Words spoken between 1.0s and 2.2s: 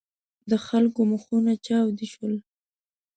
مخونه چاودې